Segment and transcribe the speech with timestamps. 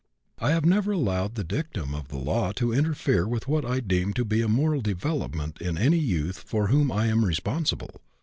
[0.39, 4.15] I have never allowed the dictum of the law to interfere with what I deemed
[4.15, 8.01] to be a moral development in any youth for whom I am responsible.